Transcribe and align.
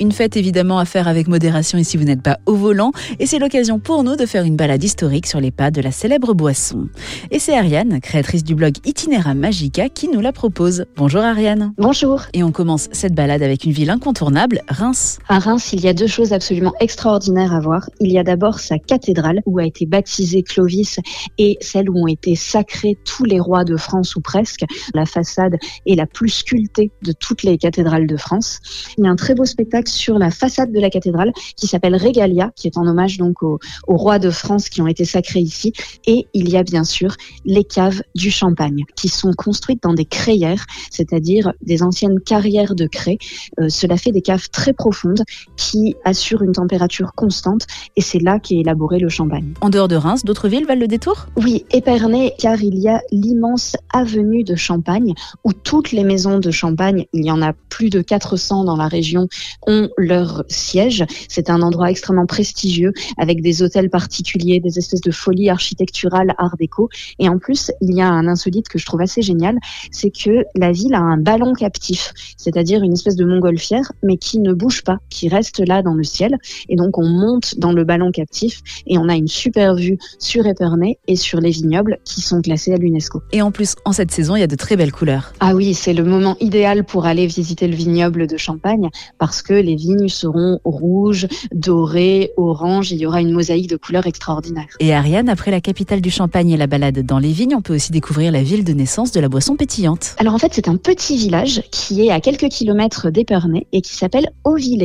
Une 0.00 0.12
fête 0.12 0.36
évidemment 0.36 0.78
à 0.78 0.84
faire 0.84 1.08
avec 1.08 1.26
modération 1.26 1.76
si 1.82 1.96
vous 1.96 2.04
n'êtes 2.04 2.22
pas 2.22 2.38
au 2.46 2.54
volant. 2.54 2.92
Et 3.18 3.26
c'est 3.26 3.40
l'occasion 3.40 3.80
pour 3.80 4.04
nous 4.04 4.14
de 4.14 4.26
faire 4.26 4.44
une 4.44 4.54
balade 4.54 4.84
historique 4.84 5.26
sur 5.26 5.40
les 5.40 5.50
pas 5.50 5.72
de 5.72 5.80
la 5.80 5.90
célèbre 5.90 6.34
boisson. 6.34 6.86
Et 7.32 7.40
c'est 7.40 7.58
Ariane, 7.58 8.00
créatrice 8.00 8.44
du 8.44 8.54
blog 8.54 8.74
Itinera 8.84 9.34
Magica, 9.34 9.88
qui 9.88 10.06
nous 10.06 10.20
la 10.20 10.30
propose. 10.30 10.84
Bonjour 10.94 11.22
Ariane. 11.22 11.72
Bonjour. 11.78 12.22
Et 12.32 12.44
on 12.44 12.52
commence 12.52 12.88
cette 12.92 13.12
balade 13.12 13.42
avec 13.42 13.64
une 13.64 13.72
ville 13.72 13.90
incontournable, 13.90 14.60
Reims. 14.68 15.18
À 15.28 15.40
Reims, 15.40 15.72
il 15.72 15.80
y 15.80 15.88
a 15.88 15.94
deux 15.94 16.06
choses 16.06 16.32
absolument 16.32 16.74
extraordinaires 16.78 17.52
à 17.52 17.58
voir. 17.58 17.90
Il 17.98 18.12
y 18.12 18.20
a 18.20 18.22
d'abord 18.22 18.60
sa 18.60 18.78
cathédrale 18.78 19.40
où 19.46 19.58
a 19.58 19.66
été 19.66 19.84
baptisé 19.84 20.44
Clovis 20.44 21.00
et 21.38 21.58
celle 21.60 21.90
où 21.90 22.04
ont 22.04 22.06
été 22.06 22.36
sacrés 22.36 22.96
tous 23.04 23.24
les 23.24 23.40
rois 23.40 23.64
de 23.64 23.76
France 23.76 24.14
ou 24.14 24.20
presque. 24.20 24.64
La 24.94 25.06
façade 25.06 25.56
est 25.86 25.96
la 25.96 26.06
plus 26.06 26.28
sculptée 26.28 26.92
de 27.02 27.10
toutes 27.10 27.42
les 27.42 27.58
cathédrales 27.58 28.06
de 28.06 28.16
France. 28.16 28.60
Il 28.96 29.04
y 29.04 29.08
a 29.08 29.10
un 29.10 29.16
très 29.16 29.34
beau 29.34 29.44
spectacle 29.44 29.87
sur 29.92 30.18
la 30.18 30.30
façade 30.30 30.72
de 30.72 30.80
la 30.80 30.90
cathédrale 30.90 31.32
qui 31.56 31.66
s'appelle 31.66 31.96
Regalia, 31.96 32.50
qui 32.56 32.66
est 32.66 32.76
en 32.76 32.86
hommage 32.86 33.18
donc 33.18 33.42
aux, 33.42 33.58
aux 33.86 33.96
rois 33.96 34.18
de 34.18 34.30
France 34.30 34.68
qui 34.68 34.80
ont 34.80 34.86
été 34.86 35.04
sacrés 35.04 35.40
ici. 35.40 35.72
Et 36.06 36.26
il 36.34 36.48
y 36.48 36.56
a 36.56 36.62
bien 36.62 36.84
sûr 36.84 37.16
les 37.44 37.64
caves 37.64 38.02
du 38.14 38.30
Champagne 38.30 38.84
qui 38.96 39.08
sont 39.08 39.32
construites 39.32 39.82
dans 39.82 39.94
des 39.94 40.04
crayères, 40.04 40.64
c'est-à-dire 40.90 41.52
des 41.62 41.82
anciennes 41.82 42.20
carrières 42.20 42.74
de 42.74 42.86
craie. 42.86 43.18
Euh, 43.60 43.68
cela 43.68 43.96
fait 43.96 44.12
des 44.12 44.22
caves 44.22 44.48
très 44.50 44.72
profondes 44.72 45.22
qui 45.56 45.96
assurent 46.04 46.42
une 46.42 46.52
température 46.52 47.12
constante 47.14 47.66
et 47.96 48.00
c'est 48.00 48.20
là 48.20 48.38
qu'est 48.38 48.56
élaboré 48.56 48.98
le 48.98 49.08
champagne. 49.08 49.52
En 49.60 49.70
dehors 49.70 49.88
de 49.88 49.96
Reims, 49.96 50.24
d'autres 50.24 50.48
villes 50.48 50.66
valent 50.66 50.80
le 50.80 50.88
détour? 50.88 51.26
Oui, 51.36 51.64
Épernay, 51.70 52.34
car 52.38 52.62
il 52.62 52.78
y 52.78 52.88
a 52.88 53.00
l'immense 53.10 53.76
avenue 53.92 54.44
de 54.44 54.54
Champagne 54.54 55.14
où 55.44 55.52
toutes 55.52 55.92
les 55.92 56.04
maisons 56.04 56.38
de 56.38 56.50
Champagne, 56.50 57.06
il 57.12 57.24
y 57.24 57.30
en 57.30 57.42
a 57.42 57.52
plus 57.68 57.90
de 57.90 58.00
400 58.00 58.64
dans 58.64 58.76
la 58.76 58.88
région, 58.88 59.28
ont 59.66 59.77
leur 59.96 60.44
siège. 60.48 61.04
C'est 61.28 61.50
un 61.50 61.62
endroit 61.62 61.90
extrêmement 61.90 62.26
prestigieux 62.26 62.92
avec 63.16 63.42
des 63.42 63.62
hôtels 63.62 63.90
particuliers, 63.90 64.60
des 64.60 64.78
espèces 64.78 65.00
de 65.00 65.10
folies 65.10 65.50
architecturales, 65.50 66.34
art 66.38 66.56
déco. 66.58 66.88
Et 67.18 67.28
en 67.28 67.38
plus, 67.38 67.70
il 67.80 67.94
y 67.94 68.00
a 68.00 68.08
un 68.08 68.26
insolite 68.26 68.68
que 68.68 68.78
je 68.78 68.86
trouve 68.86 69.00
assez 69.00 69.22
génial, 69.22 69.58
c'est 69.90 70.10
que 70.10 70.44
la 70.54 70.72
ville 70.72 70.94
a 70.94 71.00
un 71.00 71.16
ballon 71.16 71.52
captif, 71.52 72.12
c'est-à-dire 72.36 72.82
une 72.82 72.92
espèce 72.92 73.16
de 73.16 73.24
montgolfière, 73.24 73.92
mais 74.02 74.16
qui 74.16 74.38
ne 74.38 74.52
bouge 74.52 74.82
pas, 74.82 74.98
qui 75.10 75.28
reste 75.28 75.60
là 75.60 75.82
dans 75.82 75.94
le 75.94 76.04
ciel. 76.04 76.36
Et 76.68 76.76
donc 76.76 76.98
on 76.98 77.06
monte 77.06 77.58
dans 77.58 77.72
le 77.72 77.84
ballon 77.84 78.10
captif 78.10 78.62
et 78.86 78.98
on 78.98 79.08
a 79.08 79.14
une 79.14 79.28
super 79.28 79.74
vue 79.74 79.98
sur 80.18 80.46
Épernay 80.46 80.98
et 81.06 81.16
sur 81.16 81.40
les 81.40 81.50
vignobles 81.50 81.98
qui 82.04 82.20
sont 82.20 82.40
classés 82.40 82.72
à 82.72 82.76
l'UNESCO. 82.76 83.22
Et 83.32 83.42
en 83.42 83.50
plus, 83.50 83.74
en 83.84 83.92
cette 83.92 84.10
saison, 84.10 84.36
il 84.36 84.40
y 84.40 84.44
a 84.44 84.48
de 84.48 84.56
très 84.56 84.76
belles 84.76 84.92
couleurs. 84.92 85.32
Ah 85.40 85.54
oui, 85.54 85.74
c'est 85.74 85.92
le 85.92 86.04
moment 86.04 86.36
idéal 86.40 86.84
pour 86.84 87.06
aller 87.06 87.26
visiter 87.26 87.68
le 87.68 87.74
vignoble 87.74 88.26
de 88.26 88.36
Champagne 88.36 88.88
parce 89.18 89.42
que 89.42 89.54
les 89.68 89.76
vignes 89.76 90.08
seront 90.08 90.60
rouges, 90.64 91.26
dorées, 91.52 92.32
oranges. 92.38 92.90
Il 92.90 92.98
y 92.98 93.06
aura 93.06 93.20
une 93.20 93.32
mosaïque 93.32 93.68
de 93.68 93.76
couleurs 93.76 94.06
extraordinaires. 94.06 94.68
Et 94.80 94.94
Ariane, 94.94 95.28
après 95.28 95.50
la 95.50 95.60
capitale 95.60 96.00
du 96.00 96.10
Champagne 96.10 96.50
et 96.50 96.56
la 96.56 96.66
balade 96.66 97.04
dans 97.04 97.18
les 97.18 97.32
vignes, 97.32 97.54
on 97.54 97.60
peut 97.60 97.74
aussi 97.74 97.92
découvrir 97.92 98.32
la 98.32 98.42
ville 98.42 98.64
de 98.64 98.72
naissance 98.72 99.12
de 99.12 99.20
la 99.20 99.28
boisson 99.28 99.56
pétillante. 99.56 100.14
Alors 100.18 100.34
en 100.34 100.38
fait, 100.38 100.52
c'est 100.54 100.68
un 100.68 100.76
petit 100.76 101.18
village 101.18 101.62
qui 101.70 102.06
est 102.06 102.10
à 102.10 102.20
quelques 102.20 102.48
kilomètres 102.48 103.10
d'Épernay 103.10 103.66
et 103.72 103.82
qui 103.82 103.94
s'appelle 103.94 104.30
Auvillé. 104.44 104.78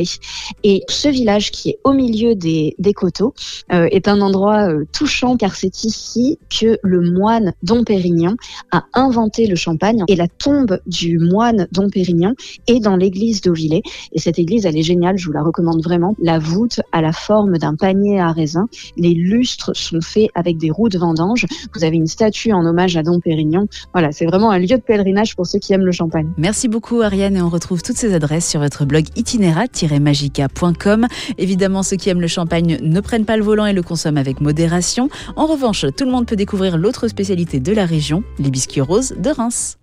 Et 0.64 0.82
ce 0.88 1.08
village 1.08 1.50
qui 1.50 1.70
est 1.70 1.78
au 1.84 1.92
milieu 1.92 2.34
des, 2.34 2.74
des 2.78 2.92
coteaux 2.92 3.34
euh, 3.72 3.88
est 3.90 4.08
un 4.08 4.20
endroit 4.20 4.68
euh, 4.68 4.84
touchant 4.92 5.36
car 5.36 5.54
c'est 5.54 5.84
ici 5.84 6.38
que 6.50 6.78
le 6.82 7.00
moine 7.12 7.54
Dom 7.62 7.84
Pérignon 7.84 8.36
a 8.72 8.84
inventé 8.94 9.46
le 9.46 9.56
champagne 9.56 10.02
et 10.08 10.16
la 10.16 10.28
tombe 10.28 10.78
du 10.86 11.18
moine 11.18 11.68
Dom 11.72 11.90
Pérignon 11.90 12.34
est 12.66 12.80
dans 12.80 12.96
l'église 12.96 13.40
d'Auvillé. 13.40 13.82
Et 14.12 14.18
cette 14.18 14.38
église, 14.38 14.66
elle 14.66 14.73
est 14.76 14.82
géniale, 14.82 15.16
je 15.18 15.26
vous 15.26 15.32
la 15.32 15.42
recommande 15.42 15.82
vraiment. 15.82 16.14
La 16.20 16.38
voûte 16.38 16.80
a 16.92 17.00
la 17.00 17.12
forme 17.12 17.58
d'un 17.58 17.74
panier 17.74 18.20
à 18.20 18.32
raisin. 18.32 18.68
Les 18.96 19.14
lustres 19.14 19.74
sont 19.74 20.00
faits 20.00 20.28
avec 20.34 20.58
des 20.58 20.70
roues 20.70 20.88
de 20.88 20.98
vendange. 20.98 21.46
Vous 21.74 21.84
avez 21.84 21.96
une 21.96 22.06
statue 22.06 22.52
en 22.52 22.64
hommage 22.64 22.96
à 22.96 23.02
Dom 23.02 23.20
Pérignon. 23.20 23.66
Voilà, 23.92 24.12
c'est 24.12 24.26
vraiment 24.26 24.50
un 24.50 24.58
lieu 24.58 24.66
de 24.66 24.76
pèlerinage 24.76 25.36
pour 25.36 25.46
ceux 25.46 25.58
qui 25.58 25.72
aiment 25.72 25.84
le 25.84 25.92
champagne. 25.92 26.28
Merci 26.36 26.68
beaucoup 26.68 27.00
Ariane 27.02 27.36
et 27.36 27.42
on 27.42 27.48
retrouve 27.48 27.82
toutes 27.82 27.96
ces 27.96 28.14
adresses 28.14 28.48
sur 28.48 28.60
votre 28.60 28.84
blog 28.84 29.04
itinera-magica.com. 29.16 31.06
Évidemment, 31.38 31.82
ceux 31.82 31.96
qui 31.96 32.10
aiment 32.10 32.20
le 32.20 32.26
champagne 32.26 32.78
ne 32.82 33.00
prennent 33.00 33.24
pas 33.24 33.36
le 33.36 33.42
volant 33.42 33.66
et 33.66 33.72
le 33.72 33.82
consomment 33.82 34.18
avec 34.18 34.40
modération. 34.40 35.08
En 35.36 35.46
revanche, 35.46 35.86
tout 35.96 36.04
le 36.04 36.10
monde 36.10 36.26
peut 36.26 36.36
découvrir 36.36 36.76
l'autre 36.76 37.08
spécialité 37.08 37.60
de 37.60 37.72
la 37.72 37.86
région, 37.86 38.22
les 38.38 38.50
biscuits 38.50 38.80
roses 38.80 39.14
de 39.18 39.30
Reims. 39.30 39.78